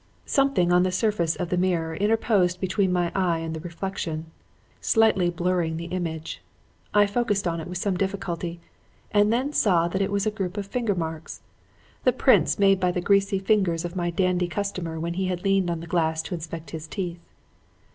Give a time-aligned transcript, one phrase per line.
[0.25, 4.25] "Something on the surface of the mirror interposed between my eye and the reflection,
[4.81, 6.41] slightly blurring the image.
[6.91, 8.59] I focussed on it with some difficulty
[9.11, 11.43] and then saw that it was a group of finger marks;
[12.03, 15.69] the prints made by the greasy fingers of my dandy customer when he had leaned
[15.69, 17.19] on the glass to inspect his teeth.